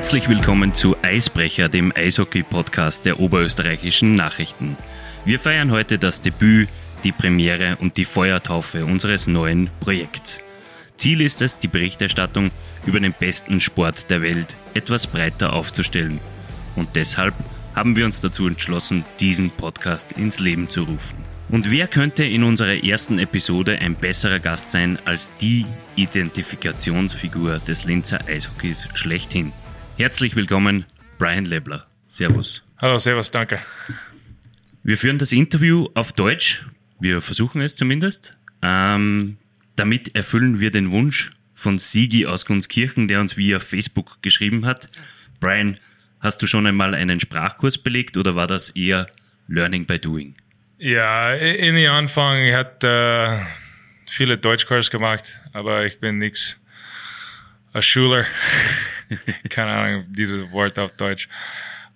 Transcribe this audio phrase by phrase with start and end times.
[0.00, 4.78] Herzlich willkommen zu Eisbrecher, dem Eishockey-Podcast der oberösterreichischen Nachrichten.
[5.26, 6.70] Wir feiern heute das Debüt,
[7.04, 10.40] die Premiere und die Feuertaufe unseres neuen Projekts.
[10.96, 12.50] Ziel ist es, die Berichterstattung
[12.86, 16.18] über den besten Sport der Welt etwas breiter aufzustellen.
[16.76, 17.34] Und deshalb
[17.74, 21.18] haben wir uns dazu entschlossen, diesen Podcast ins Leben zu rufen.
[21.50, 27.84] Und wer könnte in unserer ersten Episode ein besserer Gast sein als die Identifikationsfigur des
[27.84, 29.52] Linzer Eishockeys schlechthin?
[30.00, 30.86] Herzlich willkommen,
[31.18, 31.86] Brian Lebler.
[32.08, 32.66] Servus.
[32.78, 33.60] Hallo, servus, danke.
[34.82, 36.64] Wir führen das Interview auf Deutsch.
[37.00, 38.34] Wir versuchen es zumindest.
[38.62, 39.36] Ähm,
[39.76, 44.88] damit erfüllen wir den Wunsch von Sigi aus Gunskirchen, der uns via Facebook geschrieben hat.
[45.38, 45.78] Brian,
[46.18, 49.06] hast du schon einmal einen Sprachkurs belegt oder war das eher
[49.48, 50.34] Learning by Doing?
[50.78, 56.58] Ja, in den Anfang ich hatte äh, viele Deutschkurs gemacht, aber ich bin nichts
[57.74, 58.24] ein Schüler.
[59.48, 61.28] Keine Ahnung, dieses Wort auf Deutsch.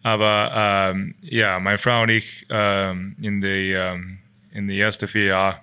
[0.02, 4.18] Aber ähm, ja, meine Frau und ich ähm, in die ähm,
[4.52, 5.56] in die ersten vier Jahren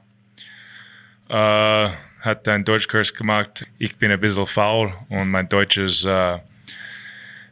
[1.30, 1.90] äh,
[2.22, 3.66] hat einen Deutschkurs gemacht.
[3.80, 6.40] Ich bin ein bisschen faul und mein Deutsch ist, äh,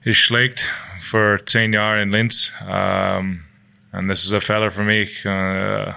[0.04, 0.68] ist schlecht
[1.00, 2.52] für zehn Jahre in Linz.
[2.68, 3.44] Ähm,
[3.92, 5.26] und das ist ein Fehler für mich.
[5.26, 5.94] Äh,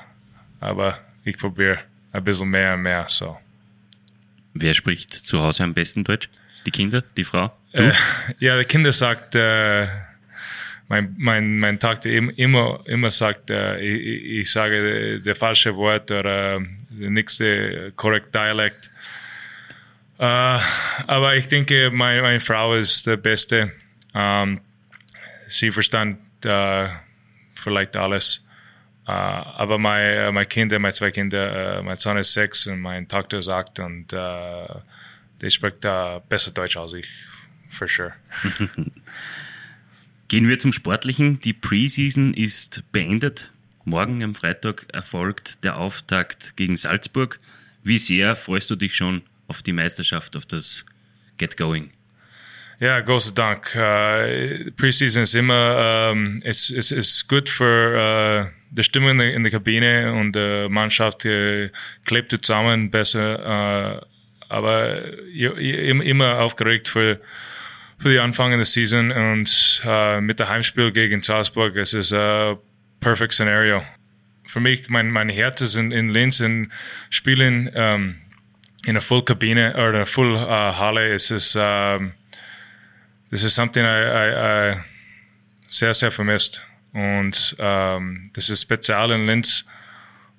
[0.60, 1.80] aber ich probiere
[2.12, 3.06] ein bisschen mehr und mehr.
[3.08, 3.36] So.
[4.54, 6.28] Wer spricht zu Hause am besten Deutsch?
[6.66, 7.52] Die Kinder, die Frau?
[7.72, 7.92] Äh,
[8.38, 9.86] ja, die Kinder sagt, äh,
[10.88, 16.60] mein, mein, mein Tag immer, immer sagt, äh, ich, ich, sage der falsche Wort oder
[16.90, 18.90] der nächste korrekt Dialekt.
[20.18, 20.58] Äh,
[21.06, 23.72] aber ich denke, mein, meine Frau ist der Beste.
[24.14, 24.60] Ähm,
[25.48, 26.88] sie verstand äh,
[27.54, 28.44] vielleicht alles.
[29.04, 33.80] Aber meine, meine Kinder, meine zwei Kinder, mein Sohn ist sechs und mein Tochter acht
[33.80, 34.12] und
[35.42, 35.80] der spricht
[36.28, 37.08] besser Deutsch als ich,
[37.70, 38.12] for sure.
[40.28, 41.40] Gehen wir zum Sportlichen.
[41.40, 43.50] Die Preseason ist beendet.
[43.84, 47.38] Morgen am Freitag erfolgt der Auftakt gegen Salzburg.
[47.82, 50.86] Wie sehr freust du dich schon auf die Meisterschaft, auf das
[51.36, 51.90] Get Going?
[52.78, 53.76] Ja, Gott sei Dank.
[53.76, 59.34] Uh, Preseason ist immer, um, it's, it's, it's gut für uh, die Stimmung in der,
[59.34, 61.68] in der Kabine und die Mannschaft uh,
[62.04, 64.06] klebt zusammen besser.
[64.52, 65.02] Aber
[65.32, 67.20] immer aufgeregt für,
[67.98, 72.58] für die Anfang der Saison und uh, mit dem Heimspiel gegen Salzburg, es ist ein
[73.00, 73.82] perfect Szenario.
[74.46, 76.70] Für mich, mein, mein Herz ist in, in Linz in
[77.08, 78.16] Spielen um,
[78.84, 81.14] in einer Full Kabine oder einer Full uh, Halle.
[81.14, 82.12] Es ist, um,
[83.30, 84.76] this is something I, I, I
[85.66, 86.60] sehr, sehr vermisst.
[86.92, 89.64] Und um, das ist speziell in Linz.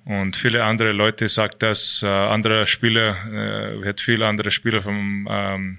[0.04, 5.26] Und viele andere Leute sagen das, äh, andere Spieler, äh, hatten viele andere Spieler vom,
[5.30, 5.78] ähm,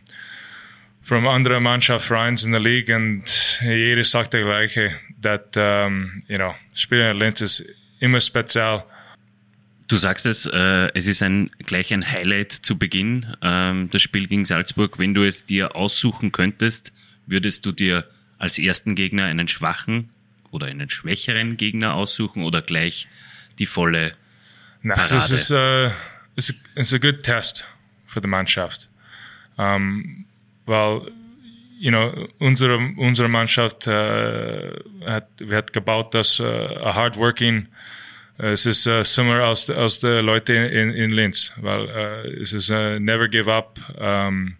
[1.03, 6.37] von anderer Mannschaft rein in der Liga und jeder sagt das Gleiche, dass, um, you
[6.37, 7.63] know, Spielen in Linz ist
[7.99, 8.83] immer speziell.
[9.87, 14.25] Du sagst es, äh, es ist ein, gleich ein Highlight zu Beginn, ähm, das Spiel
[14.25, 14.97] gegen Salzburg.
[14.97, 16.91] Wenn du es dir aussuchen könntest,
[17.27, 18.05] würdest du dir
[18.39, 20.09] als ersten Gegner einen schwachen
[20.49, 23.07] oder einen schwächeren Gegner aussuchen oder gleich
[23.59, 24.13] die volle
[24.83, 25.09] no, Parade.
[25.09, 25.93] This is a,
[26.35, 27.63] it's, a, it's a good test
[28.07, 28.87] for the Mannschaft.
[29.57, 30.25] Um,
[30.65, 31.07] weil,
[31.79, 34.71] you know, unsere, unsere Mannschaft uh,
[35.05, 37.67] hat, wir hat gebaut, dass uh, a hardworking
[38.37, 42.69] es ist uh, similar als, als die Leute in, in Linz, weil uh, es ist
[42.69, 44.57] uh, never give up, um,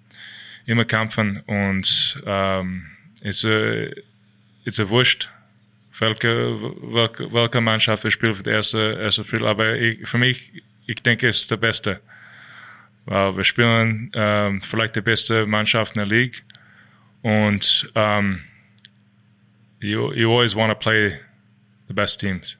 [0.66, 2.16] immer kämpfen und
[3.22, 3.88] it's a,
[4.64, 5.28] it's a wurscht,
[6.00, 6.60] welke,
[6.94, 9.46] welke, welke Mannschaft wir spielen für das erste, erste Spiel.
[9.46, 10.52] Aber ich, für mich,
[10.86, 12.02] ich denke, es ist der Beste.
[13.06, 16.40] Weil wir spielen ähm, vielleicht die beste Mannschaft in der Liga.
[17.22, 18.42] Und ähm,
[19.80, 21.14] you, you always want to play
[21.88, 22.58] the best teams.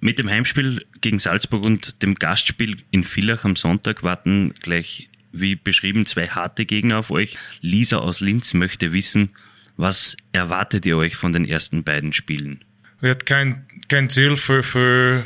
[0.00, 5.56] Mit dem Heimspiel gegen Salzburg und dem Gastspiel in Villach am Sonntag warten gleich, wie
[5.56, 7.36] beschrieben, zwei harte Gegner auf euch.
[7.60, 9.30] Lisa aus Linz möchte wissen,
[9.76, 12.64] was erwartet ihr euch von den ersten beiden Spielen?
[13.00, 15.24] Wir hatten kein, kein Ziel für, für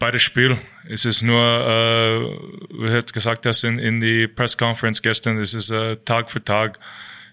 [0.00, 0.58] beide Spiele.
[0.88, 5.54] Es ist nur, äh, wir hat gesagt, dass in, in die Press Conference gestern, es
[5.54, 6.80] ist äh, Tag für Tag,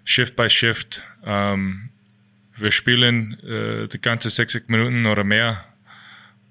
[0.05, 1.03] Shift by Shift.
[1.25, 1.89] Ähm,
[2.57, 5.63] wir spielen äh, die ganze 60 Minuten oder mehr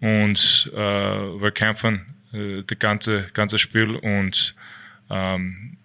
[0.01, 4.57] und äh, wir kämpfen äh, das ganze, ganze Spiel und
[5.09, 5.77] ähm,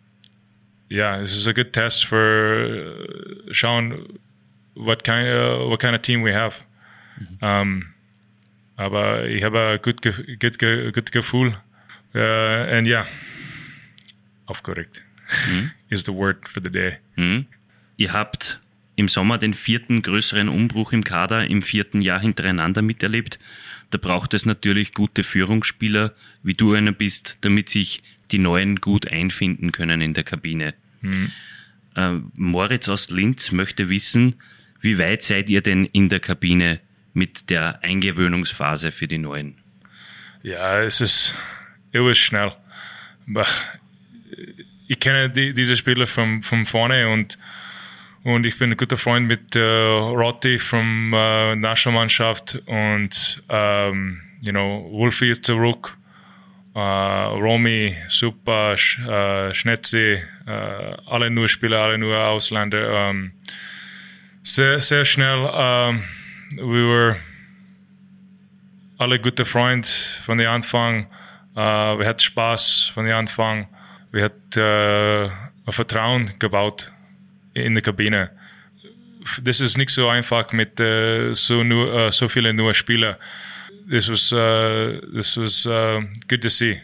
[0.89, 3.05] yeah, this is a good test for
[3.51, 4.19] schauen,
[4.73, 5.27] what kind
[5.69, 6.55] what kind of team we have.
[7.39, 7.47] Mhm.
[7.47, 7.85] Um,
[8.75, 11.55] aber ich habe ein gut, gut, gut Gefühl.
[12.15, 13.07] Uh, and yeah,
[14.45, 15.01] aufgeregt
[15.49, 15.71] mhm.
[15.89, 16.97] is the word for the day.
[17.15, 17.45] Mhm.
[17.97, 18.59] Ihr habt
[18.95, 23.39] im Sommer den vierten größeren Umbruch im Kader im vierten Jahr hintereinander miterlebt.
[23.89, 29.07] Da braucht es natürlich gute Führungsspieler, wie du einer bist, damit sich die Neuen gut
[29.07, 30.73] einfinden können in der Kabine.
[31.01, 31.31] Mhm.
[31.95, 34.35] Äh, Moritz aus Linz möchte wissen,
[34.81, 36.79] wie weit seid ihr denn in der Kabine
[37.13, 39.57] mit der Eingewöhnungsphase für die Neuen?
[40.41, 41.35] Ja, es ist,
[41.91, 42.53] es ist schnell.
[44.87, 47.37] Ich kenne die, diese Spieler von, von vorne und,
[48.23, 54.51] und ich bin ein guter Freund mit äh, Rotti vom äh, Nationalmannschaft und ähm, you
[54.51, 55.97] know, Wolfi ist zurück,
[56.75, 63.09] äh, Romy, Super, Sch, äh, Schnetzi, äh, alle nur Spieler, alle nur Ausländer.
[63.09, 63.31] Ähm,
[64.43, 66.03] sehr, sehr schnell, ähm,
[66.57, 67.17] we were
[68.97, 69.87] alle gute Freunde
[70.25, 71.07] von den Anfang.
[71.55, 73.67] Uh, wir hatten Spaß von den Anfang.
[74.11, 75.29] Wir hatten
[75.67, 76.91] uh, Vertrauen gebaut
[77.53, 78.31] in der Kabine.
[79.41, 83.15] Das ist nicht so einfach mit uh, so, nur, so vielen neuen Spielern.
[83.89, 85.65] Das was, das was
[86.29, 86.81] good to see.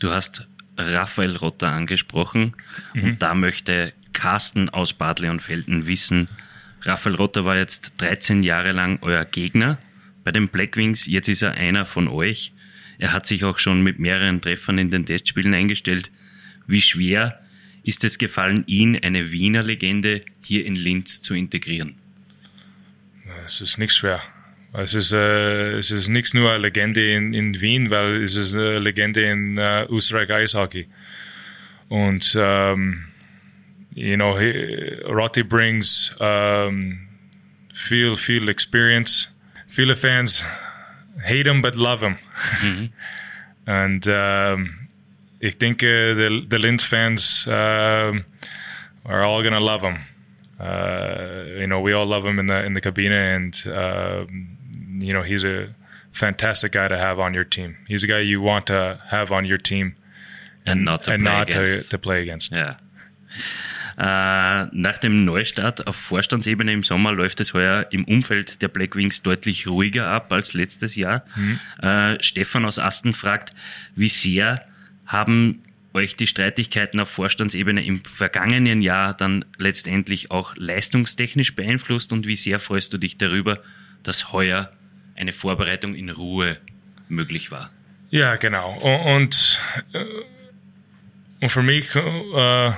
[0.00, 2.54] Du hast Raphael Rotter angesprochen
[2.94, 3.04] mhm.
[3.04, 6.28] und da möchte Carsten aus Bad Leonfelden wissen,
[6.84, 9.78] Raphael Rotter war jetzt 13 Jahre lang euer Gegner
[10.24, 11.06] bei den Blackwings.
[11.06, 12.52] Jetzt ist er einer von euch.
[12.98, 16.10] Er hat sich auch schon mit mehreren Treffern in den Testspielen eingestellt.
[16.66, 17.40] Wie schwer
[17.82, 21.96] ist es gefallen, ihn, eine Wiener Legende, hier in Linz zu integrieren?
[23.44, 24.20] Es ist nicht schwer.
[24.72, 28.54] Es ist, äh, es ist nicht nur eine Legende in, in Wien, weil es ist
[28.54, 30.86] eine Legende in äh, Österreich Eishockey.
[31.88, 33.04] Und ähm,
[33.94, 34.52] you know, he,
[35.08, 37.08] Rotti brings um,
[37.74, 39.28] viel, viel experience.
[39.68, 40.42] Viele fans
[41.24, 42.18] hate him but love him.
[42.60, 42.84] Mm-hmm.
[43.66, 44.88] and um,
[45.40, 48.12] think denke, the, the Linz fans uh,
[49.04, 49.98] are all going to love him.
[50.60, 54.24] Uh, you know, we all love him in the in the cabine, and uh,
[54.98, 55.74] you know, he's a
[56.12, 57.76] fantastic guy to have on your team.
[57.88, 59.96] He's a guy you want to have on your team,
[60.64, 61.84] and, and not to and play not against.
[61.84, 62.52] To, to play against.
[62.52, 62.76] Yeah.
[63.96, 64.02] Äh,
[64.72, 69.22] nach dem Neustart auf Vorstandsebene im Sommer läuft es heuer im Umfeld der Black Wings
[69.22, 71.24] deutlich ruhiger ab als letztes Jahr.
[71.36, 71.60] Mhm.
[71.80, 73.52] Äh, Stefan aus Asten fragt,
[73.94, 74.56] wie sehr
[75.06, 75.62] haben
[75.94, 82.36] euch die Streitigkeiten auf Vorstandsebene im vergangenen Jahr dann letztendlich auch leistungstechnisch beeinflusst und wie
[82.36, 83.62] sehr freust du dich darüber,
[84.02, 84.72] dass heuer
[85.16, 86.56] eine Vorbereitung in Ruhe
[87.08, 87.70] möglich war?
[88.10, 88.74] Ja, genau.
[88.78, 89.60] Und, und
[91.40, 92.72] äh, für mich äh,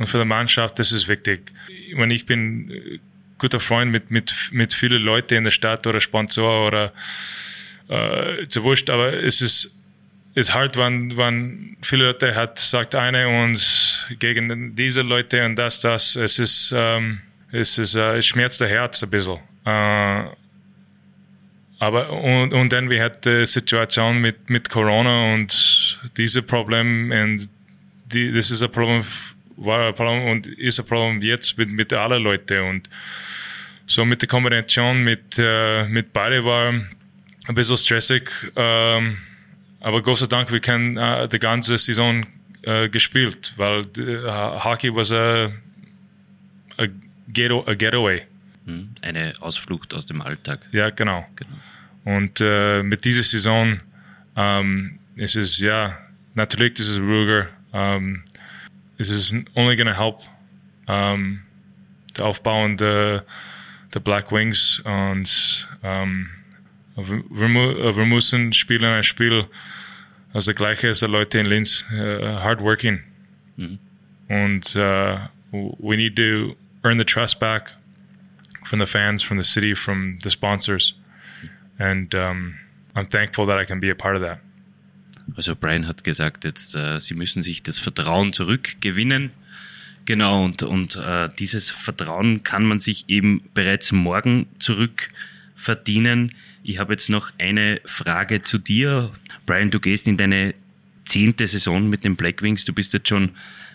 [0.00, 1.52] und für die Mannschaft, das ist wichtig.
[1.68, 2.98] Ich, meine, ich bin äh,
[3.36, 6.92] guter Freund mit, mit, mit vielen Leuten in der Stadt oder Sponsor oder
[7.88, 9.78] äh, zu wurscht, aber es ist,
[10.34, 15.80] ist hart, wenn, wenn viele Leute hat, sagt eine und gegen diese Leute und das,
[15.80, 17.20] das, es ist, ähm,
[17.52, 19.36] es ist, äh, es schmerzt das Herz ein bisschen.
[19.66, 20.24] Äh,
[21.78, 27.50] aber und, und dann wir hatten die Situation mit, mit Corona und diese Problem und
[28.06, 29.04] die, das ist ein Problem
[29.60, 32.62] war ein Problem und ist ein Problem jetzt mit, mit allen Leuten.
[32.62, 32.88] Und
[33.86, 38.30] so mit der Kombination mit, äh, mit beide war ein bisschen stressig.
[38.56, 39.18] Ähm,
[39.80, 42.26] aber Gott sei Dank, wir können äh, die ganze Saison
[42.62, 44.28] äh, gespielt, weil äh,
[44.64, 45.50] Hockey war a,
[46.82, 46.86] a,
[47.28, 48.22] ghetto, a getaway.
[48.66, 50.60] Hm, eine Ausflucht aus dem Alltag.
[50.72, 51.26] Ja, genau.
[51.36, 52.16] genau.
[52.18, 53.80] Und äh, mit dieser Saison
[54.36, 55.98] ähm, ist es, ja,
[56.34, 57.48] natürlich ist es ruhiger.
[57.72, 58.22] Ähm,
[59.00, 60.20] this is only going to help
[60.86, 61.40] um,
[62.14, 63.24] der,
[63.94, 66.28] der Black Wings und um,
[66.96, 69.46] wir, müssen spielen ein Spiel
[70.34, 73.00] als der gleiche als die Leute in Linz, uh, hard working.
[73.56, 73.78] Mhm.
[74.28, 76.54] Und uh, we need to
[76.84, 77.72] earn the trust back
[78.66, 80.92] from the fans, from the city, from the sponsors.
[81.78, 82.58] And um,
[82.94, 84.40] I'm thankful that I can be a part of that.
[85.36, 89.30] Also Brian hat gesagt, jetzt äh, sie müssen sich das Vertrauen zurückgewinnen.
[90.06, 96.34] Genau, und, und äh, dieses Vertrauen kann man sich eben bereits morgen zurückverdienen.
[96.62, 99.10] Ich habe jetzt noch eine Frage zu dir.
[99.46, 100.54] Brian, du gehst in deine
[101.04, 102.64] zehnte Saison mit den Blackwings.
[102.64, 103.30] Du bist jetzt schon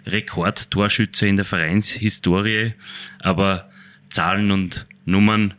[0.06, 2.74] Rekordtorschütze in der Vereinshistorie,
[3.20, 3.70] aber
[4.10, 5.54] Zahlen und Nummern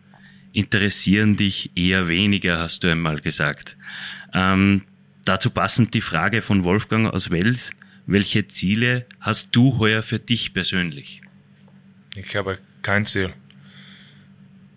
[0.52, 3.76] interessieren dich eher weniger, hast du einmal gesagt.
[4.32, 4.82] Ähm,
[5.26, 7.72] Dazu passend die Frage von Wolfgang aus Wels.
[8.06, 11.20] Welche Ziele hast du heuer für dich persönlich?
[12.14, 13.32] Ich habe kein Ziel.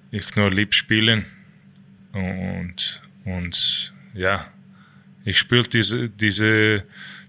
[0.10, 1.28] Ich nur lieb spielen
[2.14, 4.52] und, und ja,
[5.24, 6.84] ich spiele diese, diese,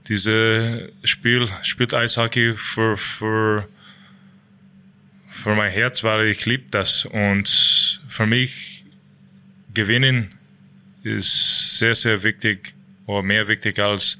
[0.08, 3.68] diese Spiel, spielt Eishockey für, für,
[5.28, 7.04] für mein Herz, weil ich liebe das.
[7.04, 8.86] Und für mich
[9.74, 10.30] gewinnen
[11.02, 12.72] ist sehr, sehr wichtig
[13.10, 14.18] oder mehr wichtig als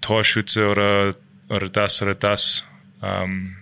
[0.00, 1.16] Torschütze oder,
[1.48, 2.64] oder das oder das.
[3.02, 3.56] Ähm,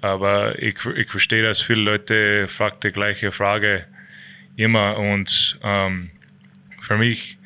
[0.00, 3.86] aber ich, ich verstehe, dass viele Leute fragen die gleiche Frage
[4.56, 6.10] immer und ähm,
[6.80, 7.38] für mich,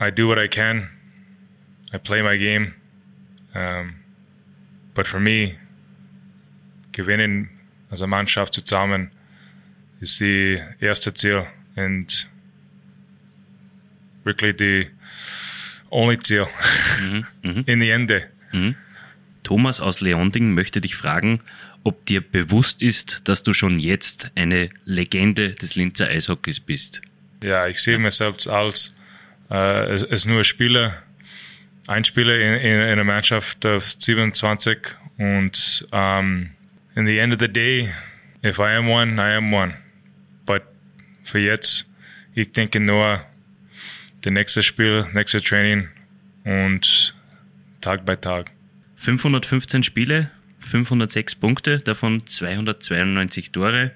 [0.00, 0.90] I do what I can,
[1.92, 2.74] I play my game,
[3.54, 3.94] um,
[4.94, 5.56] but for me,
[6.92, 7.50] gewinnen
[7.90, 9.10] als Mannschaft zusammen
[10.00, 11.46] ist die erste Ziel.
[11.76, 12.28] Und
[14.28, 14.86] wirklich die
[15.90, 16.46] only Ziel
[17.00, 17.62] mhm, mh.
[17.66, 18.28] in die Ende.
[18.52, 18.76] Mhm.
[19.42, 21.40] Thomas aus Leonding möchte dich fragen,
[21.82, 27.00] ob dir bewusst ist, dass du schon jetzt eine Legende des Linzer Eishockeys bist.
[27.42, 28.94] Ja, ich sehe mich selbst als,
[29.48, 31.02] äh, als nur Spieler,
[31.86, 34.78] ein Spieler in, in, in einer Mannschaft auf 27
[35.16, 36.50] und um, ähm,
[36.94, 37.88] in the end of the day,
[38.44, 39.74] if I am one, I am one.
[40.44, 40.62] But
[41.24, 41.86] für jetzt,
[42.34, 43.24] ich denke nur,
[44.22, 45.88] das nächste Spiel, nächste Training
[46.44, 47.14] und
[47.80, 48.50] Tag bei Tag.
[48.96, 53.92] 515 Spiele, 506 Punkte, davon 292 Tore,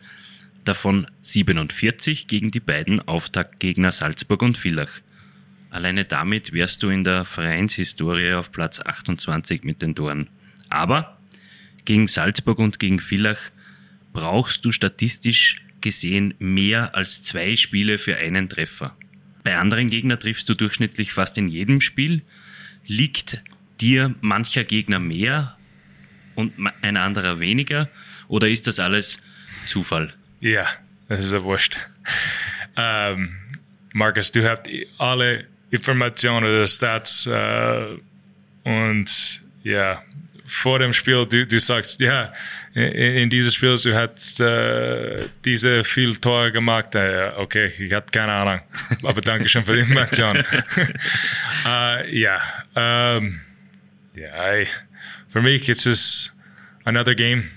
[0.64, 5.00] davon 47 gegen die beiden Auftaktgegner Salzburg und Villach.
[5.70, 10.28] Alleine damit wärst du in der Vereinshistorie auf Platz 28 mit den Toren.
[10.68, 11.18] Aber
[11.84, 13.50] gegen Salzburg und gegen Villach
[14.12, 18.96] brauchst du statistisch gesehen mehr als zwei Spiele für einen Treffer.
[19.44, 22.22] Bei anderen Gegnern triffst du durchschnittlich fast in jedem Spiel.
[22.86, 23.42] Liegt
[23.80, 25.56] dir mancher Gegner mehr
[26.34, 27.88] und ein anderer weniger?
[28.28, 29.20] Oder ist das alles
[29.66, 30.12] Zufall?
[30.40, 30.66] Ja,
[31.08, 31.76] das ist ja wurscht.
[32.76, 33.36] Ähm,
[33.92, 34.68] Markus, du hast
[34.98, 37.98] alle Informationen oder Stats äh,
[38.64, 40.02] und ja,
[40.46, 42.32] vor dem Spiel, du, du sagst, ja,
[42.74, 46.94] in, in diesem Spiel, du hast äh, diese viel Tore gemacht.
[46.94, 48.60] Äh, okay, ich hatte keine Ahnung,
[49.02, 50.36] aber danke schön für die Information.
[51.66, 52.40] äh, ja,
[52.74, 53.40] ähm,
[54.14, 54.66] ja,
[55.28, 56.36] für mich ist es
[56.84, 57.50] another game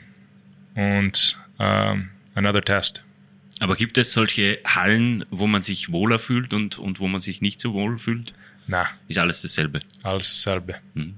[0.75, 3.03] und um, ähm, another test.
[3.59, 7.41] Aber gibt es solche Hallen, wo man sich wohler fühlt und, und wo man sich
[7.41, 8.33] nicht so wohl fühlt?
[8.67, 8.87] Na.
[9.07, 9.79] Ist alles dasselbe?
[10.03, 10.75] Alles dasselbe.
[10.95, 11.15] Hm.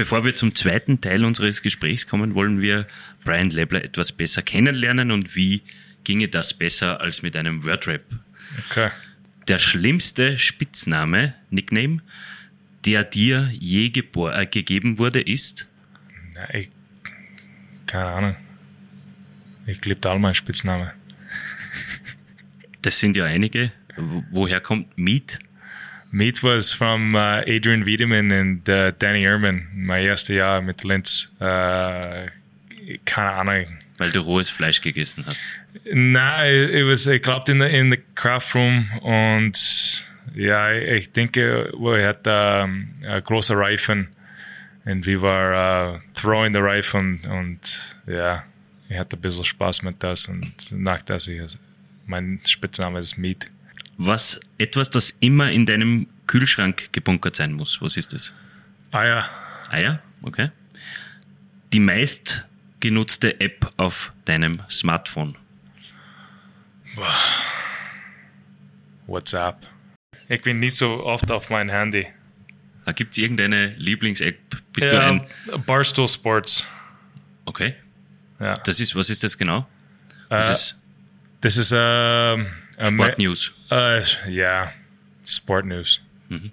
[0.00, 2.86] Bevor wir zum zweiten Teil unseres Gesprächs kommen, wollen wir
[3.22, 5.60] Brian Lebler etwas besser kennenlernen und wie
[6.04, 8.00] ginge das besser als mit einem Wordrap?
[8.66, 8.88] Okay.
[9.46, 12.00] Der schlimmste Spitzname, Nickname,
[12.86, 15.68] der dir je äh, gegeben wurde, ist?
[16.34, 16.70] Na, ich,
[17.84, 18.36] keine Ahnung.
[19.66, 20.92] Ich liebe all meinen Spitznamen.
[22.80, 23.70] Das sind ja einige.
[24.30, 25.40] Woher kommt Meat?
[26.12, 31.28] Meat was from uh, Adrian Wiedemann und uh, Danny Ehrman, mein erstes Jahr mit Linz.
[31.40, 32.26] Uh,
[33.04, 33.78] keine Ahnung.
[33.98, 35.42] Weil du rohes Fleisch gegessen hast.
[35.84, 41.72] Nein, it was, ich glaube, in the, in the craft room und ja, ich denke,
[41.78, 44.08] wir hatten uh, große Reifen
[44.84, 48.42] und wir waren uh, throwing the Reifen und ja,
[48.88, 51.40] ich hatte ein bisschen Spaß mit das und nach das, ich,
[52.06, 53.46] mein Spitzname ist Meat.
[54.02, 58.32] Was etwas, das immer in deinem Kühlschrank gebunkert sein muss, was ist das?
[58.92, 59.28] Eier.
[59.68, 60.50] Eier, okay.
[61.74, 62.46] Die meist
[62.80, 65.36] genutzte App auf deinem Smartphone?
[69.06, 69.68] WhatsApp.
[70.30, 72.06] Ich bin nicht so oft auf mein Handy.
[72.94, 74.38] Gibt es irgendeine Lieblings-App?
[74.72, 76.64] Bist ja, du ein Barstool Sports.
[77.44, 77.74] Okay.
[78.38, 78.54] Ja.
[78.54, 79.68] Das ist, was ist das genau?
[80.30, 80.82] Das uh, ist,
[81.42, 82.46] das ist uh,
[82.86, 83.52] Sport News.
[83.70, 84.72] Uh, ja,
[85.24, 86.00] Sport News.
[86.28, 86.52] Mhm.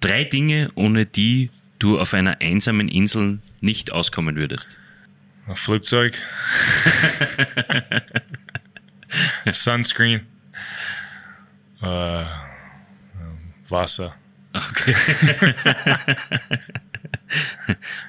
[0.00, 4.78] Drei Dinge, ohne die du auf einer einsamen Insel nicht auskommen würdest.
[5.46, 6.20] Ein Flugzeug.
[9.52, 10.26] Sunscreen.
[11.82, 12.24] Uh,
[13.68, 14.14] Wasser.
[14.52, 14.94] Okay.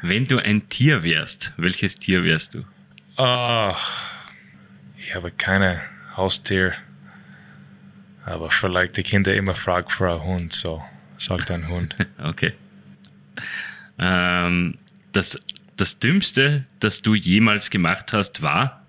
[0.01, 2.63] Wenn du ein Tier wärst, welches Tier wärst du?
[3.17, 4.11] Ach,
[4.97, 5.81] ich habe keine
[6.15, 6.73] Haustier.
[8.27, 10.83] Aber vielleicht die Kinder immer fragen für einen Hund, so
[11.17, 11.95] sagt ein Hund.
[12.21, 12.51] okay.
[13.97, 14.77] Ähm,
[15.13, 15.37] das,
[15.77, 18.85] das Dümmste, das du jemals gemacht hast, war?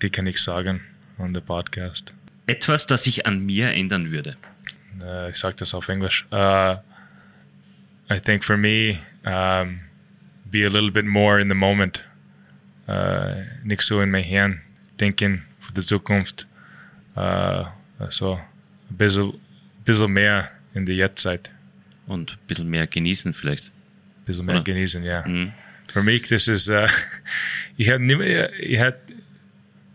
[0.00, 0.80] Die kann ich sagen
[1.18, 2.14] on the podcast.
[2.46, 4.38] Etwas, das sich an mir ändern würde.
[5.02, 6.24] Uh, ich sage das auf Englisch.
[6.32, 6.76] Uh,
[8.10, 9.80] I think for me, um,
[10.46, 12.02] be a little bit more in the moment.
[12.88, 14.62] Uh, nicht so in mein Hirn
[14.98, 16.46] denken für die Zukunft.
[17.14, 17.66] Uh,
[18.08, 18.40] so
[18.92, 19.34] ein bisschen,
[19.84, 21.50] bisschen mehr in die Jetztzeit.
[22.06, 23.68] Und ein bisschen mehr genießen vielleicht.
[23.68, 24.64] Ein bisschen mehr Oder?
[24.64, 25.26] genießen, ja.
[25.26, 25.52] Mhm.
[25.88, 26.86] Für mich, das ist, äh,
[27.76, 29.00] ich ich hatte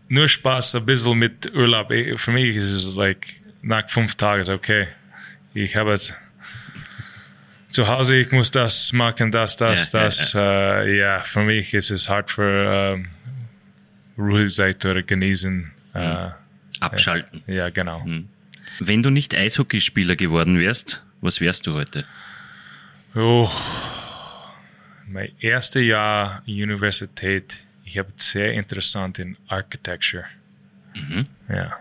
[0.08, 1.92] nur Spaß ein bisschen mit Urlaub.
[2.16, 4.88] Für mich ist es like, nach fünf Tagen, okay,
[5.54, 6.12] ich habe es
[7.68, 10.32] zu Hause, ich muss das machen, das, das, ja, das.
[10.32, 10.82] Ja, ja.
[10.82, 13.08] Äh, ja, für mich ist es hart für ähm,
[14.16, 15.70] Ruhezeit oder genießen.
[15.94, 16.30] Äh,
[16.80, 17.42] Abschalten.
[17.46, 18.00] Ja, genau.
[18.04, 18.28] Mhm.
[18.78, 22.04] Wenn du nicht Eishockeyspieler geworden wärst, was wärst du heute?
[23.14, 23.50] Oh,
[25.06, 30.24] mein erstes Jahr Universität, ich habe sehr interessant in Architecture.
[30.94, 31.26] Mhm.
[31.48, 31.78] Ja.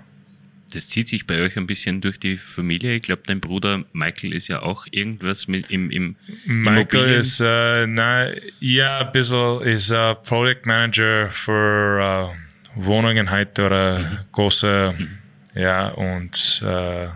[0.73, 2.95] Das zieht sich bei euch ein bisschen durch die Familie.
[2.95, 7.85] Ich glaube, dein Bruder Michael ist ja auch irgendwas mit im, im Michael ist, uh,
[7.87, 8.27] na,
[8.59, 14.17] ja, ein bisschen ist uh, Project Manager für uh, Wohnungen halt oder mhm.
[14.33, 15.17] große, mhm.
[15.57, 17.09] Ja, und uh,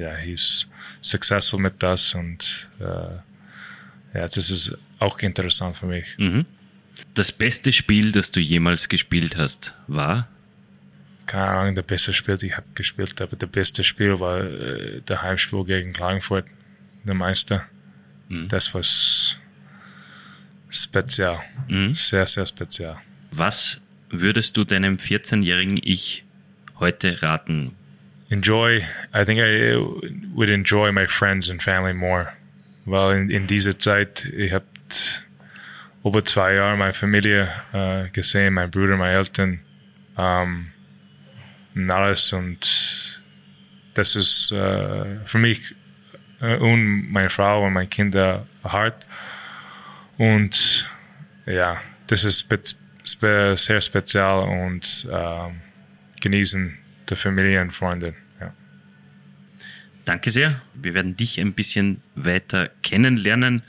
[0.00, 0.66] ja, he's
[1.00, 3.20] successful mit das und uh,
[4.14, 6.06] ja, das ist auch interessant für mich.
[6.18, 6.46] Mhm.
[7.14, 10.28] Das beste Spiel, das du jemals gespielt hast, war?
[11.26, 15.22] keine Ahnung, der beste Spiel, ich habe gespielt, aber der beste Spiel war äh, der
[15.22, 16.46] Heimspiel gegen Klagenfurt,
[17.04, 17.64] der Meister.
[18.28, 18.48] Mhm.
[18.48, 18.82] Das war
[20.68, 21.92] spezial, mhm.
[21.92, 22.98] sehr, sehr spezial.
[23.30, 26.24] Was würdest du deinem 14-jährigen Ich
[26.78, 27.74] heute raten?
[28.28, 28.82] Enjoy,
[29.14, 29.76] I think I
[30.34, 32.32] would enjoy my friends and family more.
[32.84, 34.64] Weil in, in dieser Zeit, ich habe
[36.04, 39.60] über zwei Jahre meine Familie äh, gesehen, mein Bruder, meine Eltern.
[40.16, 40.72] Um,
[41.74, 42.32] und alles.
[42.32, 43.22] Und
[43.94, 45.74] das ist äh, für mich
[46.40, 49.06] äh, und meine Frau und meine Kinder hart.
[50.18, 50.88] Und
[51.44, 52.60] ja, das ist spe
[53.04, 55.50] spe sehr speziell und äh,
[56.20, 56.76] genießen
[57.08, 58.14] die Familie und Freunde.
[58.40, 58.52] Ja.
[60.04, 60.60] Danke sehr.
[60.74, 63.62] Wir werden dich ein bisschen weiter kennenlernen.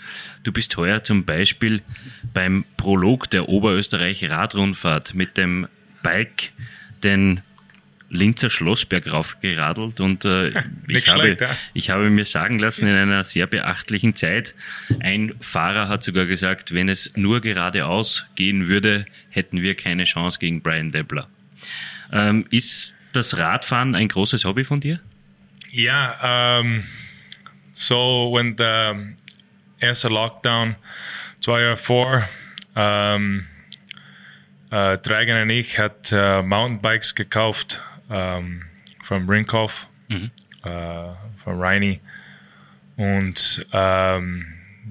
[0.44, 1.82] Du bist heuer zum Beispiel
[2.34, 5.68] beim Prolog der Oberösterreich Radrundfahrt mit dem
[6.04, 6.52] Bike
[7.04, 7.42] den
[8.10, 10.52] Linzer Schlossberg raufgeradelt und äh,
[10.88, 11.50] ich, habe, ja.
[11.74, 14.56] ich habe mir sagen lassen, in einer sehr beachtlichen Zeit,
[15.00, 20.40] ein Fahrer hat sogar gesagt, wenn es nur geradeaus gehen würde, hätten wir keine Chance
[20.40, 21.28] gegen Brian Debler.
[22.12, 25.00] Ähm, ist das Radfahren ein großes Hobby von dir?
[25.72, 26.84] Ja, um, ähm,
[27.74, 30.76] so when the erste Lockdown
[31.40, 32.28] zwei Jahre vor,
[32.74, 33.48] um, ähm,
[34.70, 38.64] Uh, Dragon und ich hat uh, Mountainbikes gekauft um,
[39.02, 40.30] von Brinkhoff, mhm.
[40.66, 42.02] uh, von Reini.
[42.98, 44.46] Und um,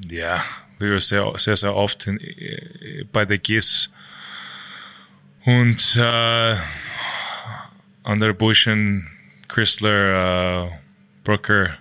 [0.09, 0.43] ja,
[0.79, 2.19] wir waren sehr, sehr, sehr oft in,
[3.13, 3.91] bei der GIS.
[5.47, 6.57] Und uh,
[8.03, 9.09] andere Buschen,
[9.49, 10.73] Chrysler, uh,
[11.25, 11.79] Brooker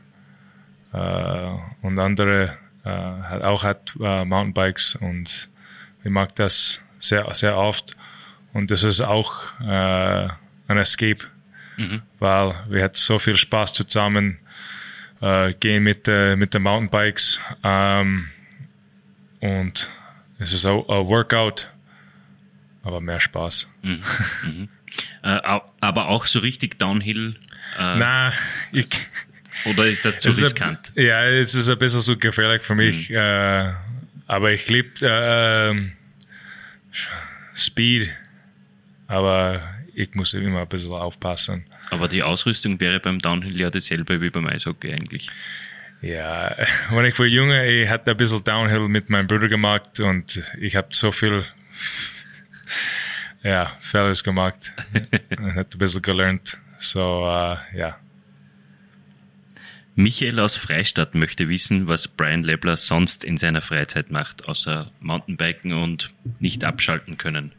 [0.94, 5.50] uh, und andere hat auch hat Mountainbikes und
[6.04, 7.98] ich mag das sehr, sehr oft.
[8.54, 11.24] Und das ist auch ein Escape,
[11.78, 12.04] mhm.
[12.20, 14.38] weil wir hatten so viel Spaß zusammen,
[15.22, 18.30] äh, gehen mit, äh, mit den Mountainbikes ähm,
[19.40, 19.90] und
[20.38, 21.70] es ist auch ein Workout,
[22.86, 23.68] aber mehr Spaß.
[23.82, 24.02] Mhm.
[24.44, 24.70] Mhm.
[25.24, 27.32] Äh, aber auch so richtig Downhill?
[27.78, 28.32] Äh, Na,
[28.72, 28.88] ich.
[29.66, 30.92] Oder ist das zu riskant?
[30.96, 33.10] Ein, ja, es ist ein bisschen so gefährlich für mich.
[33.10, 33.16] Mhm.
[33.16, 33.74] Äh,
[34.28, 35.94] aber ich liebe äh, ähm,
[37.56, 38.10] Speed.
[39.08, 39.62] Aber
[39.94, 41.66] ich muss immer ein bisschen aufpassen.
[41.90, 45.30] Aber die Ausrüstung wäre beim Downhill ja dasselbe wie beim Eishockey eigentlich.
[46.02, 46.56] Ja,
[46.92, 50.76] wenn ich war jünger, ich hatte ein bisschen Downhill mit meinem Bruder gemacht und ich
[50.76, 51.46] habe so viel
[53.46, 54.74] ja, Fehler gemacht.
[55.38, 56.58] habe ein bisschen gelernt.
[56.80, 57.98] So, uh, ja.
[59.94, 65.74] Michael aus Freistadt möchte wissen, was Brian Lebler sonst in seiner Freizeit macht, außer Mountainbiken
[65.74, 67.52] und nicht abschalten können.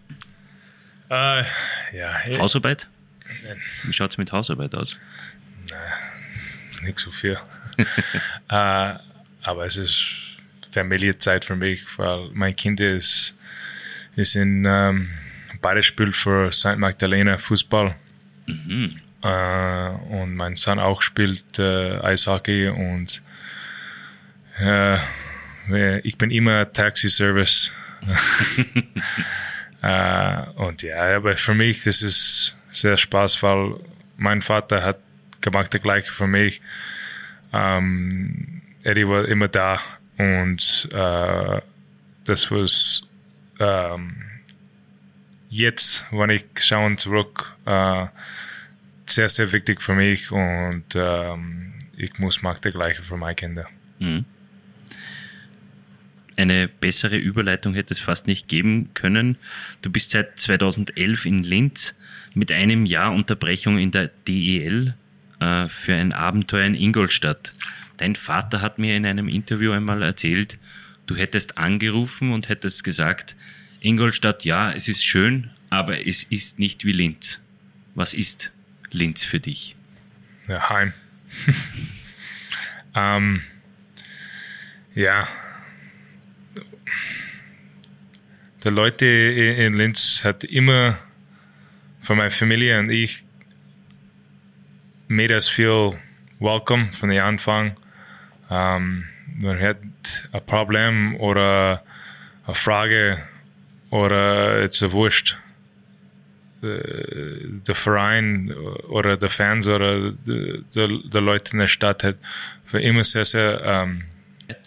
[1.08, 1.44] Äh,
[1.92, 2.38] ja.
[2.38, 2.88] Hausarbeit?
[3.84, 4.98] Wie schaut es mit Hausarbeit aus?
[5.70, 7.38] Nein, nicht so viel.
[7.78, 7.84] äh,
[9.42, 10.04] aber es ist
[10.72, 13.34] Familienzeit für mich, weil mein Kind ist,
[14.16, 15.10] ist in ähm,
[15.66, 16.76] Bayerisch spielt für St.
[16.76, 17.96] Magdalena Fußball.
[18.46, 18.86] Mhm.
[19.20, 23.20] Äh, und mein Sohn auch spielt äh, Eishockey und
[24.60, 24.98] äh,
[26.04, 27.72] ich bin immer Taxi-Service.
[29.82, 33.78] Äh, und ja, aber für mich, das ist sehr Spaß, weil
[34.16, 34.98] mein Vater hat
[35.42, 36.62] gemacht das gleiche für mich.
[37.52, 39.78] Ähm, Eddie war immer da
[40.16, 41.60] und äh,
[42.24, 43.06] das war
[43.60, 44.26] ähm,
[45.56, 48.06] jetzt, wenn ich schaue zurück, äh,
[49.06, 53.66] sehr, sehr wichtig für mich und ähm, ich muss machen das gleiche für meine Kinder.
[53.98, 54.26] Mhm.
[56.36, 59.38] eine bessere Überleitung hätte es fast nicht geben können.
[59.80, 61.94] Du bist seit 2011 in Linz
[62.34, 64.94] mit einem Jahr Unterbrechung in der DEL
[65.40, 67.54] äh, für ein Abenteuer in Ingolstadt.
[67.96, 70.58] Dein Vater hat mir in einem Interview einmal erzählt,
[71.06, 73.34] du hättest angerufen und hättest gesagt,
[73.80, 77.40] Ingolstadt, ja, es ist schön, aber es ist nicht wie Linz.
[77.94, 78.52] Was ist
[78.90, 79.76] Linz für dich?
[80.48, 80.92] Ja, Heim.
[82.94, 83.42] ähm,
[84.94, 85.26] ja,
[88.66, 90.98] die Leute in Linz hat immer
[92.00, 93.22] von meiner Familie und ich
[95.06, 95.96] made us feel
[96.40, 97.76] welcome von den Anfang.
[98.48, 99.04] Um,
[99.36, 99.78] man hat
[100.32, 101.84] ein Problem oder
[102.44, 103.18] eine Frage
[103.96, 105.36] oder es ist wurscht.
[106.62, 108.52] Der Verein
[108.88, 112.16] oder die Fans oder die, die, die, Leute in der Stadt hat
[112.64, 114.02] für immer sehr, sehr um,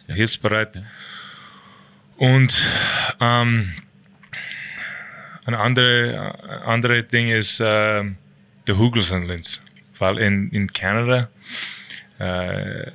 [0.07, 0.81] hilfsbereit.
[2.17, 2.67] Und
[3.19, 3.73] um,
[5.45, 8.03] ein andere, andere Ding ist äh,
[8.67, 9.61] der Hugels in Linz.
[9.97, 11.27] Weil in, in Kanada
[12.19, 12.91] äh,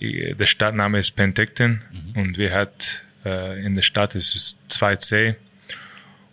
[0.00, 2.20] der Stadtname ist Penticton mhm.
[2.20, 5.36] und wir hat äh, in der Stadt ist es 2C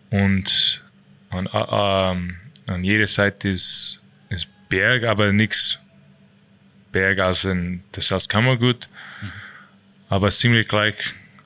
[0.10, 0.82] und
[1.30, 5.80] an, äh, an jeder Seite ist, ist Berg, aber nichts
[6.91, 8.89] Berg als in das heißt Kammergut,
[9.21, 9.32] mhm.
[10.10, 10.95] aber ziemlich gleich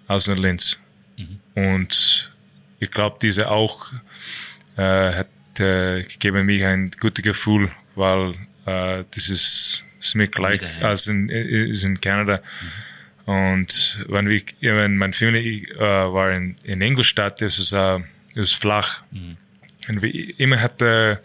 [0.07, 0.79] als in Linz.
[1.17, 1.39] Mhm.
[1.53, 2.31] Und
[2.79, 3.91] ich glaube, diese auch
[4.77, 10.87] äh, hat äh, gegeben mir ein gutes Gefühl, weil äh, das ist, mir gleich Wieder,
[10.87, 12.37] als in, ist in Kanada.
[12.37, 12.94] Mhm.
[13.25, 17.99] Und wenn, wir, wenn meine Familie äh, war in, in Ingolstadt, ist es äh,
[18.35, 19.01] ist flach.
[19.11, 19.37] Mhm.
[19.87, 21.21] Und wie immer hatte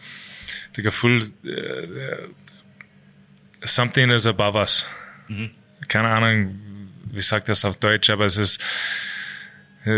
[0.75, 2.29] das Gefühl, uh,
[3.63, 4.87] something is above us.
[5.29, 5.51] Mhm.
[5.89, 6.59] Keine Ahnung,
[7.13, 8.61] wie sagt das auf Deutsch, aber es ist
[9.87, 9.91] uh,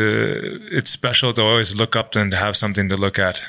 [0.70, 3.42] it's special to always look up and have something to look at.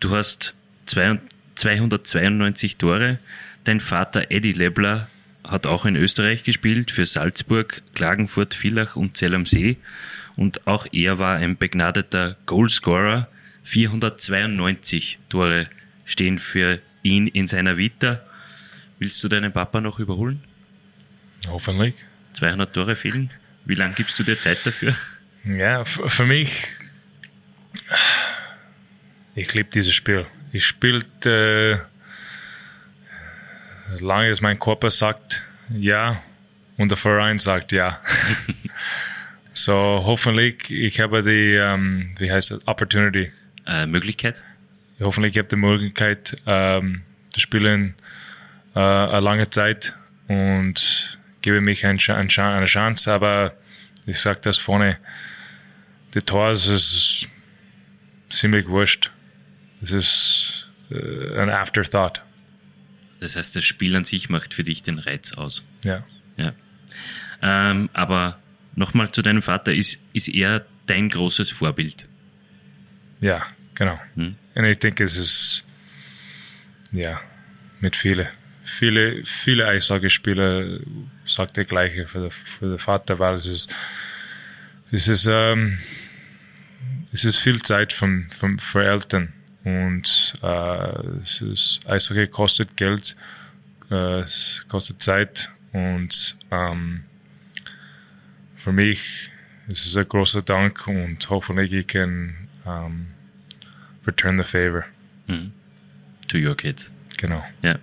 [0.00, 0.54] Du hast
[0.86, 3.18] 292 Tore.
[3.64, 5.08] Dein Vater Eddie Lebler
[5.52, 9.76] hat auch in Österreich gespielt für Salzburg, Klagenfurt, Villach und Zell am See.
[10.36, 13.28] Und auch er war ein begnadeter Goalscorer.
[13.64, 15.68] 492 Tore
[16.04, 18.20] stehen für ihn in seiner Vita.
[18.98, 20.42] Willst du deinen Papa noch überholen?
[21.48, 21.94] Hoffentlich.
[22.34, 23.30] 200 Tore fehlen.
[23.64, 24.96] Wie lange gibst du dir Zeit dafür?
[25.44, 26.68] Ja, für mich,
[29.34, 30.26] ich liebe dieses Spiel.
[30.52, 31.78] Ich spiele, äh,
[33.94, 35.42] solange es mein Körper sagt
[35.74, 36.22] ja
[36.76, 38.00] und der Verein sagt ja.
[39.52, 43.32] so hoffentlich, ich habe die, ähm, wie heißt es, Opportunity.
[43.66, 44.42] Äh, Möglichkeit?
[45.00, 47.94] Hoffentlich habe ich die Möglichkeit ähm, zu spielen
[48.74, 49.94] äh, eine lange Zeit
[50.28, 53.54] und gebe mich ein, ein, eine Chance, aber
[54.06, 54.98] ich sage das vorne,
[56.14, 57.26] die Tors ist
[58.30, 59.10] ziemlich wurscht.
[59.82, 62.22] Es ist äh, ein Afterthought.
[63.22, 65.62] Das heißt, das Spiel an sich macht für dich den Reiz aus.
[65.84, 66.04] Ja.
[66.36, 66.52] ja.
[67.40, 68.40] Ähm, aber
[68.74, 72.08] nochmal zu deinem Vater, ist, ist er dein großes Vorbild?
[73.20, 74.00] Ja, genau.
[74.16, 74.34] Hm?
[74.56, 75.64] Und ich denke, es ist,
[76.90, 77.20] ja,
[77.80, 78.26] mit vielen.
[78.64, 80.80] Viele, viele Eishockeyspieler
[81.24, 83.72] sagt der gleiche für, den, für den Vater, weil es ist,
[84.90, 85.78] es ist, ähm,
[87.12, 89.32] es ist viel Zeit vom, vom, für Eltern
[89.64, 93.16] und äh, es ist, Eishockey kostet Geld,
[93.90, 97.04] äh, es kostet Zeit und ähm,
[98.56, 99.30] für mich
[99.68, 103.06] ist es ein großer Dank und hoffentlich ich kann um,
[104.06, 104.84] return the favor.
[105.26, 105.52] Mhm.
[106.28, 106.90] To your kids.
[107.18, 107.44] Genau.
[107.62, 107.78] Ja.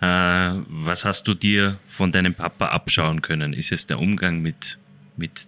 [0.00, 3.52] Äh, was hast du dir von deinem Papa abschauen können?
[3.52, 4.78] Ist es der Umgang mit,
[5.16, 5.46] mit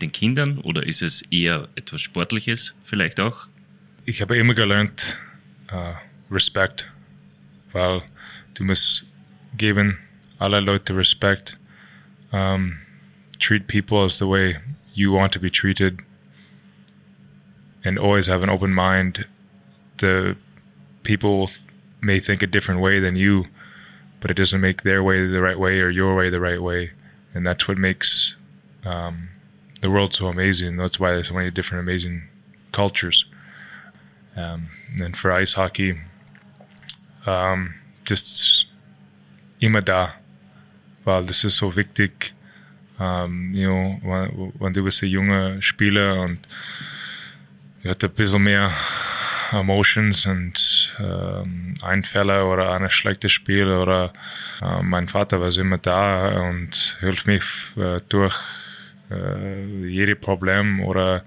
[0.00, 3.48] den Kindern oder ist es eher etwas Sportliches vielleicht auch?
[4.08, 5.18] Ich habe immer gelernt,
[5.72, 5.94] uh,
[6.30, 6.88] Respekt,
[7.72, 8.02] weil
[8.54, 9.04] du musst
[9.56, 9.98] geben
[10.38, 11.58] alle Leute Respekt.
[12.30, 12.78] Um,
[13.40, 14.58] treat people as the way
[14.94, 16.02] you want to be treated
[17.84, 19.26] and always have an open mind.
[19.96, 20.36] The
[21.02, 21.50] people
[22.00, 23.46] may think a different way than you,
[24.20, 26.92] but it doesn't make their way the right way or your way the right way.
[27.34, 28.36] And that's what makes
[28.84, 29.30] um,
[29.82, 30.76] the world so amazing.
[30.76, 32.28] That's why there's so many different amazing
[32.70, 33.24] cultures.
[34.36, 34.68] Um,
[35.00, 35.96] and for ice hockey,
[37.26, 38.66] um, just
[39.60, 40.12] immer da,
[41.04, 42.34] weil das ist so wichtig.
[42.98, 46.38] Um, you know, wenn, du bist ein junger Spieler und
[47.82, 48.72] du hast ein bisschen mehr
[49.52, 54.12] Emotions und ähm, Einfälle oder ein schlechtes Spiel oder
[54.62, 57.44] äh, mein Vater war immer da und hilft mich
[57.76, 58.34] äh, durch
[59.10, 61.22] äh, jedes Problem oder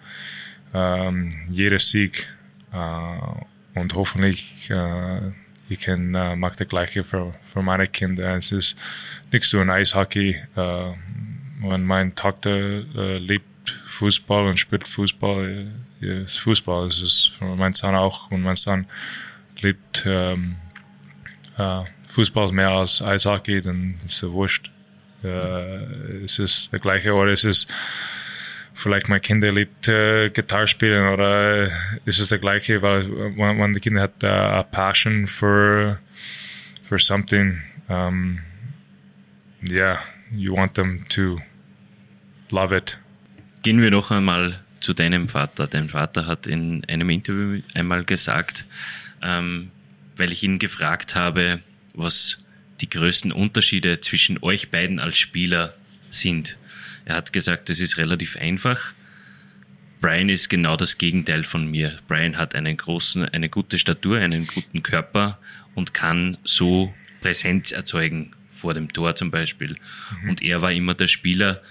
[0.73, 2.27] ähm, jeder Sieg.
[2.73, 5.31] Äh, und hoffentlich äh,
[5.69, 8.35] ich kann äh, mache das Gleiche für, für meine Kinder.
[8.35, 8.75] Es ist
[9.31, 10.37] nicht so ein Eishockey.
[10.55, 10.93] Äh,
[11.61, 15.67] wenn meine Tochter äh, liebt Fußball und spielt Fußball,
[16.01, 16.87] äh, ist Fußball.
[16.87, 18.87] Es ist für meinen Sohn auch und mein Sohn
[19.61, 20.55] liebt ähm,
[21.57, 24.71] äh, Fußball mehr als Eishockey, dann ist es wurscht.
[25.23, 27.67] Äh, es ist das Gleiche oder es ist
[28.79, 31.71] vielleicht mein Kinder liebt äh, Gitarre spielen oder äh,
[32.05, 35.99] ist es das gleiche, weil wenn, wenn die Kinder hat uh, a passion for
[36.87, 38.39] for something, um,
[39.69, 39.99] yeah,
[40.31, 41.39] you want them to
[42.49, 42.97] love it.
[43.61, 45.67] Gehen wir noch einmal zu deinem Vater.
[45.67, 48.65] Dein Vater hat in einem Interview einmal gesagt,
[49.21, 49.71] ähm,
[50.15, 51.59] weil ich ihn gefragt habe,
[51.93, 52.45] was
[52.79, 55.73] die größten Unterschiede zwischen euch beiden als Spieler
[56.09, 56.57] sind.
[57.09, 58.93] Er hat gesagt, es ist relativ einfach.
[59.99, 61.97] Brian ist genau das Gegenteil von mir.
[62.07, 65.39] Brian hat einen großen, eine gute Statur, einen guten Körper
[65.73, 69.75] und kann so Präsenz erzeugen vor dem Tor zum Beispiel.
[70.21, 70.29] Mhm.
[70.29, 71.63] Und er war immer der Spieler,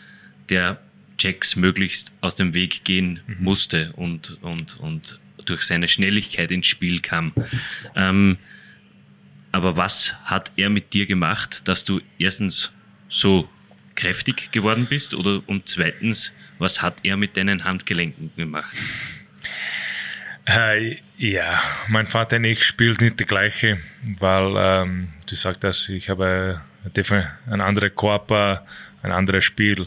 [0.49, 0.81] der
[1.19, 3.37] Checks möglichst aus dem Weg gehen mhm.
[3.39, 7.33] musste und, und, und durch seine Schnelligkeit ins Spiel kam.
[7.95, 8.39] Ähm,
[9.53, 12.73] aber was hat er mit dir gemacht, dass du erstens
[13.09, 13.49] so
[13.99, 15.15] kräftig geworden bist?
[15.15, 18.75] Oder und zweitens, was hat er mit deinen Handgelenken gemacht?
[20.47, 23.79] Äh, ja, mein Vater und ich spielen nicht das Gleiche,
[24.19, 26.63] weil ähm, du sagst das, ich habe
[27.51, 28.65] ein anderer Körper,
[29.03, 29.87] ein anderes Spiel.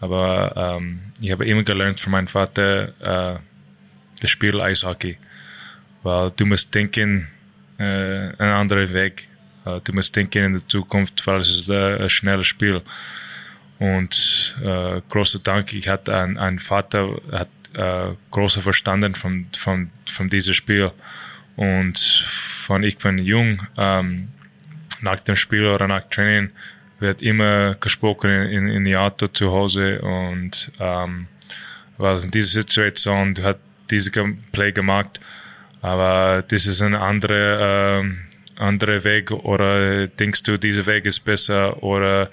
[0.00, 3.38] Aber ähm, ich habe immer gelernt von meinem Vater äh,
[4.20, 5.18] das Spiel Eishockey,
[6.02, 7.28] weil du musst denken
[7.78, 9.28] äh, einen anderen Weg.
[9.66, 12.82] Äh, du musst denken in der Zukunft, weil es ist äh, ein schnelles Spiel.
[13.78, 19.90] Und äh, großer Dank, ich hatte einen, einen Vater, hat äh, großer Verstanden von, von,
[20.06, 20.90] von diesem Spiel.
[21.56, 24.28] Und von ich bin jung, ähm,
[25.00, 26.50] nach dem Spiel oder nach Training
[26.98, 30.00] wird immer gesprochen in, in die Auto zu Hause.
[30.00, 31.28] Und ähm,
[31.98, 33.58] weil in dieser Situation hat
[33.90, 34.10] diese
[34.52, 35.20] Play gemacht,
[35.80, 39.30] aber das ist ein anderer ähm, andere Weg.
[39.30, 41.82] Oder denkst du, dieser Weg ist besser?
[41.82, 42.30] Oder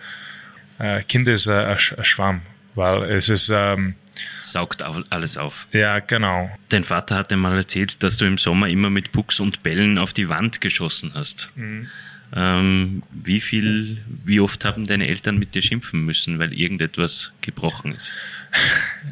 [0.79, 2.41] äh, Kinder ist ein, ein Schwamm,
[2.75, 3.49] weil es ist.
[3.49, 3.95] Ähm,
[4.39, 5.67] Saugt alles auf.
[5.73, 6.49] Ja, genau.
[6.69, 10.13] Dein Vater hat einmal erzählt, dass du im Sommer immer mit Pucks und Bällen auf
[10.13, 11.51] die Wand geschossen hast.
[11.55, 11.89] Mhm.
[12.33, 17.93] Ähm, wie viel, wie oft haben deine Eltern mit dir schimpfen müssen, weil irgendetwas gebrochen
[17.93, 18.13] ist?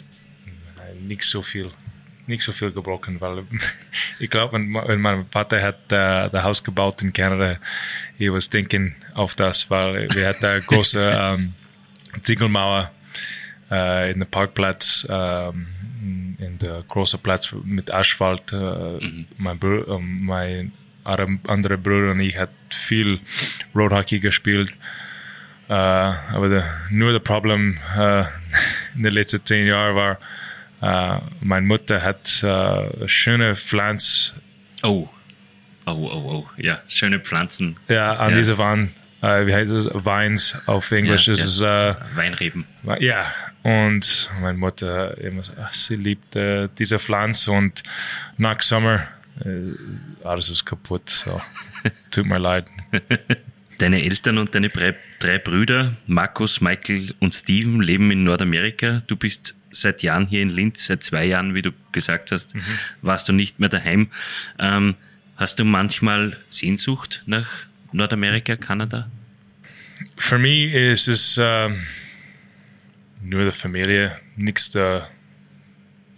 [1.01, 1.69] Nicht so viel
[2.27, 3.43] nicht so viel gebrochen, weil
[4.19, 7.57] ich glaube, wenn, mein Vater hat uh, das Haus gebaut in Kanada,
[8.17, 11.53] ich was denken auf das, weil wir hatten eine große um,
[12.21, 12.91] Ziegelmauer
[13.71, 15.67] uh, in der Parkplatz, um,
[16.39, 18.53] in der großen Platz mit Asphalt.
[18.53, 19.25] Uh, mhm.
[19.37, 20.71] Mein, Br mein
[21.03, 23.19] andere Bruder und ich hat viel
[23.75, 24.71] Road Hockey gespielt.
[25.69, 27.79] Uh, aber der, nur das Problem
[28.95, 30.19] in den letzten zehn Jahren war,
[30.83, 34.41] meine Mutter hat uh, schöne Pflanzen.
[34.83, 35.07] Oh.
[35.85, 36.49] Oh, oh, oh.
[36.57, 37.77] Ja, schöne Pflanzen.
[37.87, 38.37] Ja, an ja.
[38.37, 38.91] dieser Wand.
[39.21, 39.89] Uh, wie heißt es?
[39.93, 41.27] Weins auf Englisch.
[41.27, 41.91] Ja, ist ja.
[41.91, 42.65] es, Weinreben.
[42.99, 43.27] Ja,
[43.63, 45.15] und meine Mutter
[45.71, 46.35] sie liebt
[46.77, 47.81] diese Pflanze und
[48.37, 49.07] nach Sommer
[50.23, 51.09] alles ist kaputt.
[51.09, 51.41] So.
[52.11, 52.65] Tut mir leid.
[53.79, 59.01] Deine Eltern und deine drei Brüder, Markus, Michael und Steven, leben in Nordamerika.
[59.07, 62.61] Du bist seit Jahren hier in Linz, seit zwei Jahren, wie du gesagt hast, mhm.
[63.01, 64.09] warst du nicht mehr daheim.
[64.59, 64.95] Ähm,
[65.35, 67.47] hast du manchmal Sehnsucht nach
[67.91, 69.09] Nordamerika, Kanada?
[70.17, 71.83] Für mich ist es ähm,
[73.21, 75.09] nur die Familie, nichts der,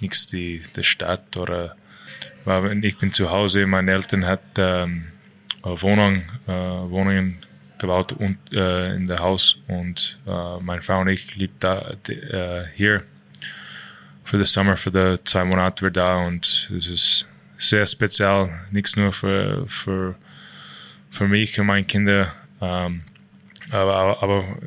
[0.02, 1.76] nichts die, der Stadt oder
[2.82, 5.08] ich bin zu Hause, meine Eltern hat ähm,
[5.64, 7.44] eine Wohnung, äh, Wohnungen
[7.80, 12.66] gebaut und, äh, in der Haus und äh, meine Frau und ich lieben da äh,
[12.76, 13.04] hier
[14.26, 18.96] für den Sommer, für die zwei Monate wir da und es ist sehr speziell, nichts
[18.96, 20.16] nur für, für,
[21.12, 23.02] für mich und meine Kinder, ähm,
[23.72, 24.58] aber, aber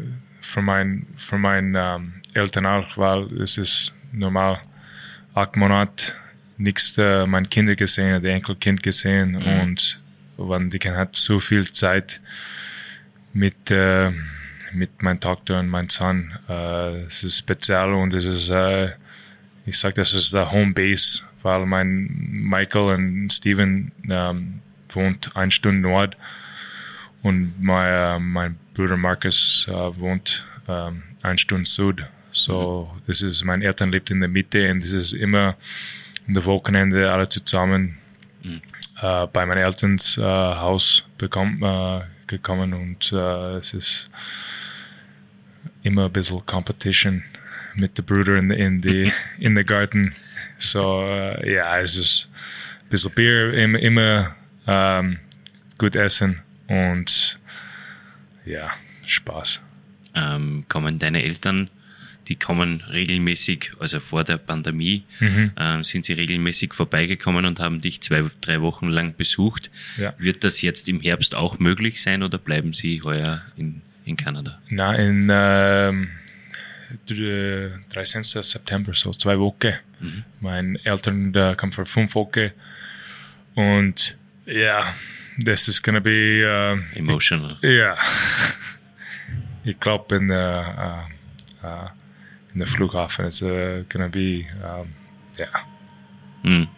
[0.41, 4.61] für, mein, für meine ähm, Eltern auch, weil es ist normal.
[5.35, 6.15] Acht Monate
[6.57, 9.61] nichts äh, mein Kinder gesehen, der Enkelkind gesehen mhm.
[9.61, 10.03] und
[10.39, 12.21] wenn die hat so viel Zeit
[13.33, 14.13] mit äh,
[14.73, 18.91] mit meiner Tochter und meinem Sohn, äh, es ist speziell und es ist äh,
[19.69, 25.51] ich sage, das ist der Home Base, weil mein Michael und Steven ähm, wohnt eine
[25.51, 26.17] Stunde Nord
[27.23, 32.05] und mein, äh, mein Bruder Marcus äh, wohnt ähm, eine Stunde Süd.
[32.33, 33.03] So, mhm.
[33.07, 35.57] das ist, mein Eltern lebt in der Mitte und das ist immer
[36.27, 37.99] in der Wochenende alle zusammen
[38.43, 38.63] mhm.
[39.01, 44.11] äh, bei meinen Elterns äh, Haus bekommen, äh, gekommen und äh, es ist
[45.83, 47.25] immer ein bisschen Competition
[47.79, 50.15] mit den Brüdern in, in, in the Garten.
[50.59, 52.29] So, äh, ja, es ist
[52.83, 54.37] ein bisschen Bier, immer, immer
[54.67, 55.19] ähm,
[55.79, 57.39] gut essen und
[58.45, 58.71] ja,
[59.07, 59.61] Spaß.
[60.15, 61.71] Ähm, kommen deine Eltern,
[62.29, 65.53] die kommen regelmäßig, also vor der Pandemie, mhm.
[65.57, 69.71] ähm, sind sie regelmäßig vorbeigekommen und haben dich zwei, drei Wochen lang besucht.
[69.97, 70.15] Ja.
[70.19, 74.59] Wird das jetzt im Herbst auch möglich sein oder bleiben sie heuer in, in Kanada?
[74.69, 76.09] Na, in ähm,
[77.09, 78.23] 13.
[78.23, 79.75] September, so zwei Wochen.
[80.01, 80.25] Mhm.
[80.41, 82.51] Meine Eltern da kommen für fünf Wochen
[83.55, 84.95] und ja,
[85.45, 87.57] this is gonna be uh, emotional.
[87.63, 87.97] Ja,
[89.65, 91.09] ich glaube in der
[91.63, 91.89] uh, uh,
[92.53, 94.95] in der Flughafen ist uh, gonna be um,
[95.39, 95.49] yeah.
[96.43, 96.69] Mm.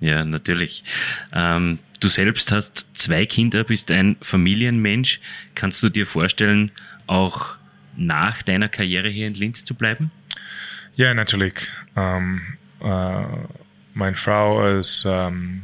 [0.00, 0.84] Ja, natürlich.
[1.32, 5.20] Ähm, du selbst hast zwei Kinder, bist ein Familienmensch.
[5.54, 6.70] Kannst du dir vorstellen,
[7.06, 7.55] auch
[7.96, 10.10] nach deiner Karriere hier in Linz zu bleiben?
[10.96, 11.68] Ja, natürlich.
[11.94, 12.40] Um,
[12.80, 13.46] uh,
[13.94, 15.62] meine Frau ist um,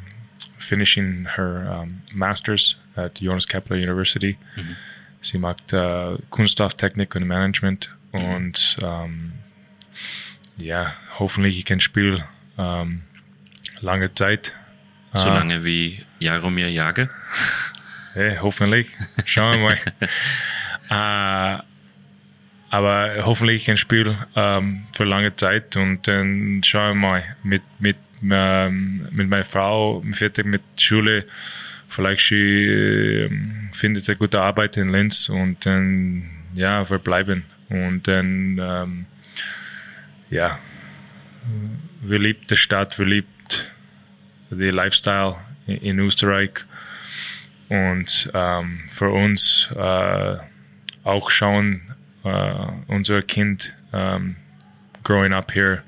[0.59, 4.37] finishing her um, master's at Jonas Kepler University.
[4.57, 4.77] Mhm.
[5.21, 8.25] Sie macht uh, Kunststofftechnik und Management mhm.
[8.25, 9.33] und um,
[10.57, 12.23] ja, hoffentlich ich kann spielen
[12.57, 13.03] um,
[13.81, 14.53] lange Zeit.
[15.15, 17.09] So uh, lange wie Jaromir Jager?
[18.15, 18.91] Hey, hoffentlich.
[19.25, 19.77] Schauen wir
[20.91, 21.63] mal.
[22.73, 27.97] aber hoffentlich ein Spiel ähm, für lange Zeit und dann schauen wir mal mit, mit
[28.23, 31.27] ähm, mit meiner Frau fertig mit Schule.
[31.89, 33.31] Vielleicht sie äh,
[33.75, 37.45] findet eine gute Arbeit in Linz und dann, ja, wir bleiben.
[37.69, 39.07] Und dann, ähm,
[40.31, 40.59] ja,
[42.01, 43.29] wir lieben die Stadt, wir lieben
[44.51, 46.65] den Lifestyle in, in Österreich.
[47.69, 50.37] Und ähm, für uns äh,
[51.05, 51.83] auch schauen,
[52.25, 54.37] äh, unser Kind um,
[55.03, 55.83] growing up here.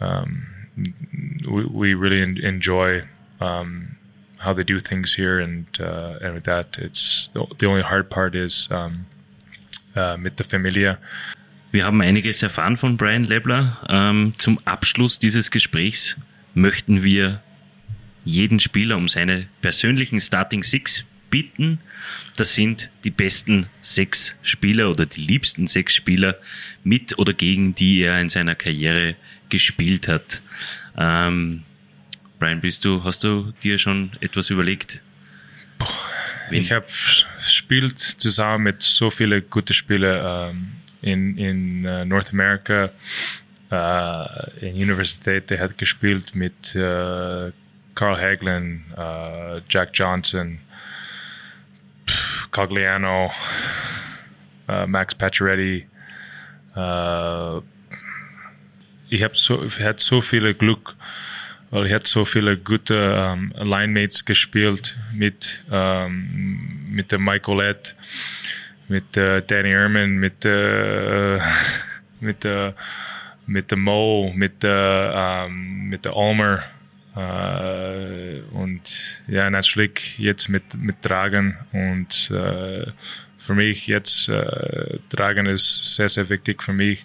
[0.00, 0.46] Um,
[1.46, 3.02] we, we really enjoy
[3.40, 3.96] um,
[4.38, 8.34] how they do things here, and uh, and with that, it's the only hard part
[8.34, 9.06] is um,
[9.96, 10.98] uh, mit der Familie.
[11.72, 13.78] Wir haben einiges erfahren von Brian Lebler.
[13.88, 16.16] Ähm, zum Abschluss dieses Gesprächs
[16.54, 17.40] möchten wir
[18.24, 21.78] jeden Spieler um seine persönlichen Starting Six bitten.
[22.36, 26.36] Das sind die besten sechs Spieler oder die liebsten sechs Spieler,
[26.84, 29.16] mit oder gegen die er in seiner Karriere
[29.48, 30.42] gespielt hat.
[30.96, 31.62] Ähm,
[32.38, 35.02] Brian, bist du, hast du dir schon etwas überlegt?
[35.78, 35.88] Boah,
[36.50, 36.86] ich habe
[37.36, 42.90] gespielt zusammen mit so vielen guten Spielern ähm, in, in uh, North America,
[43.70, 45.50] uh, in Universität.
[45.50, 47.50] Der hat gespielt mit uh,
[47.94, 48.84] Carl Hagelin,
[49.68, 50.58] Jack Johnson,
[52.50, 53.30] Cogliano,
[54.86, 55.86] Max Pacioretty.
[59.10, 60.94] ich habe so, ich so viel Glück,
[61.70, 67.94] weil ich hatte so viele gute ähm, Linemates gespielt mit, ähm, mit der Michael Ed,
[68.88, 71.40] mit äh, Danny Ehrman, mit, äh,
[72.20, 72.72] mit, äh,
[73.46, 76.62] mit der Mo, mit der, ähm, mit der Almer.
[78.80, 78.90] Äh,
[79.26, 82.86] und ja, natürlich jetzt mit, mit Dragon und äh,
[83.38, 87.04] für mich jetzt äh, Dragon ist sehr, sehr wichtig für mich.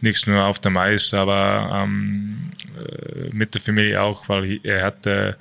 [0.00, 5.06] Nicht nur auf dem Eis, aber ähm, äh, mit der Familie auch, weil er hat
[5.06, 5.34] äh,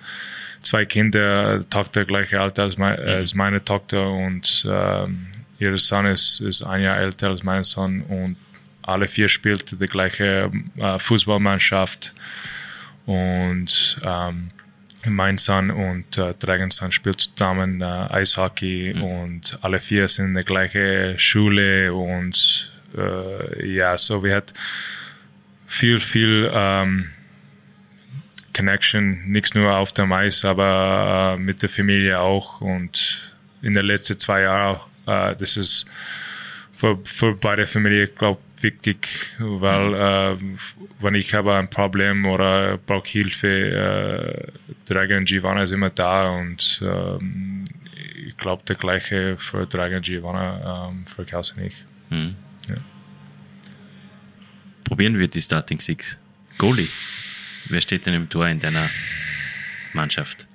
[0.62, 4.10] zwei Kinder, Tochter gleiche Alter als, mein, als meine Tochter.
[4.10, 5.28] Und ähm,
[5.60, 8.02] ihr Sohn ist, ist ein Jahr älter als mein Sohn.
[8.04, 8.38] Und
[8.84, 12.14] alle vier spielten die gleiche äh, Fußballmannschaft.
[13.06, 14.52] Und ähm,
[15.06, 19.04] mein Sohn und äh, Dragons Son spielt zusammen äh, Eishockey mhm.
[19.04, 24.54] und alle vier sind in der gleichen Schule und äh, ja, so wir hat
[25.68, 27.10] viel, viel ähm,
[28.54, 32.62] Connection, nicht nur auf dem Eis, aber äh, mit der Familie auch.
[32.62, 35.86] Und in den letzten zwei Jahren, äh, das ist
[36.74, 40.38] für, für beide Familien, glaube ich, wichtig, weil äh,
[41.00, 44.52] wenn ich habe ein Problem oder brauche Hilfe, äh,
[44.86, 47.66] Dragon Giovanna ist immer da und ähm,
[48.26, 51.86] ich glaube, der gleiche für Dragon Giovanna ähm, für Klaus und ich.
[52.10, 52.36] Mhm.
[52.70, 52.76] Ja.
[54.84, 56.18] Probieren wir die Starting Six.
[56.58, 56.88] Goalie.
[57.70, 58.90] Wer steht denn im Tor in deiner
[59.94, 60.48] Mannschaft?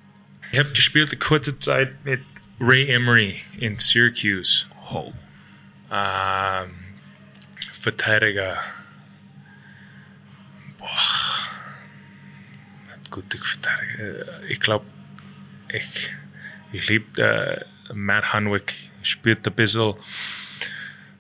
[0.53, 2.21] Ich habe gespielt eine kurze Zeit mit
[2.61, 4.67] Ray Emery in Syracuse.
[4.91, 5.13] Oh.
[5.93, 6.88] Ähm,
[7.89, 8.59] Verteidiger.
[10.77, 10.89] Boah.
[13.11, 14.43] Gute Verteidiger.
[14.47, 14.85] Ich glaube,
[15.73, 16.11] ich,
[16.71, 18.75] ich liebe äh, Matt Hanwick.
[19.03, 19.95] Spielt ein bisschen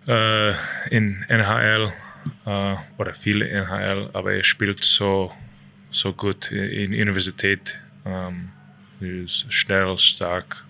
[0.06, 0.50] äh,
[0.90, 1.90] in NHL
[2.44, 5.32] äh, oder viele NHL, aber er spielt so,
[5.90, 7.78] so gut in Universität.
[8.04, 8.52] Um,
[9.00, 10.66] er ist schnell, stark.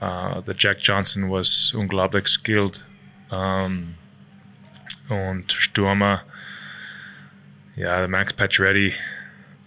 [0.00, 2.84] Uh, der Jack Johnson was unglaublich skilled.
[3.28, 3.96] Um,
[5.10, 6.22] und Stürmer,
[7.76, 8.94] ja, Max Pacioretty,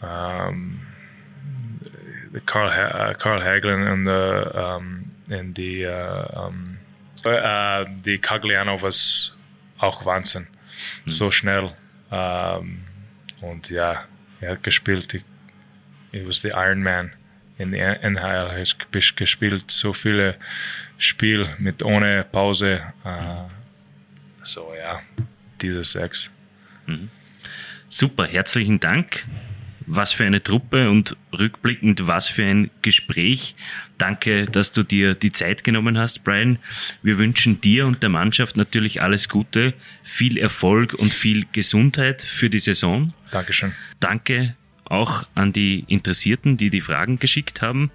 [0.02, 0.80] um,
[2.46, 6.78] Carl, ha Carl Hagelin und, um, die, uh, um,
[7.26, 9.36] uh, die Cagliano was
[9.78, 10.48] auch Wahnsinn.
[11.06, 11.12] Mhm.
[11.12, 11.74] So schnell.
[12.10, 12.84] Um,
[13.42, 14.06] und ja,
[14.40, 15.24] er hat gespielt.
[16.12, 17.12] Er was the Iron Man
[17.58, 18.20] in der NHL.
[18.22, 20.36] Er hat gespielt so viele
[20.98, 22.82] Spiele mit ohne Pause.
[23.04, 23.50] Uh,
[24.44, 25.02] so ja,
[25.64, 26.30] diese sechs.
[26.86, 27.10] Mhm.
[27.90, 29.26] Super, herzlichen Dank.
[29.86, 33.54] Was für eine Truppe und rückblickend, was für ein Gespräch.
[33.98, 36.58] Danke, dass du dir die Zeit genommen hast, Brian.
[37.02, 42.50] Wir wünschen dir und der Mannschaft natürlich alles Gute, viel Erfolg und viel Gesundheit für
[42.50, 43.14] die Saison.
[43.32, 43.74] Dankeschön.
[44.00, 44.56] Danke
[44.86, 47.92] auch an die Interessierten, die die Fragen geschickt haben.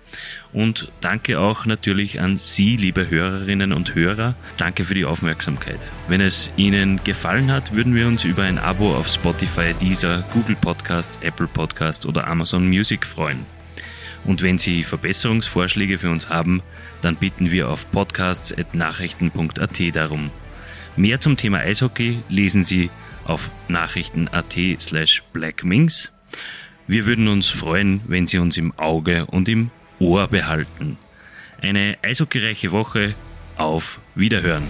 [0.52, 4.34] Und danke auch natürlich an Sie, liebe Hörerinnen und Hörer.
[4.56, 5.80] Danke für die Aufmerksamkeit.
[6.08, 10.56] Wenn es Ihnen gefallen hat, würden wir uns über ein Abo auf Spotify, Deezer, Google
[10.56, 13.44] Podcasts, Apple Podcasts oder Amazon Music freuen.
[14.24, 16.62] Und wenn Sie Verbesserungsvorschläge für uns haben,
[17.02, 20.30] dann bitten wir auf podcasts.nachrichten.at darum.
[20.96, 22.90] Mehr zum Thema Eishockey lesen Sie
[23.24, 26.12] auf nachrichten.at slash blackmings.
[26.90, 30.96] Wir würden uns freuen, wenn Sie uns im Auge und im Ohr behalten.
[31.60, 33.14] Eine eishockeyreiche Woche.
[33.58, 34.62] Auf Wiederhören.